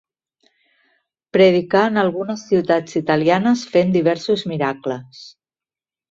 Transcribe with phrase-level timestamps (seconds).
[1.37, 5.21] Predicà en algunes ciutats italianes fent diversos miracles.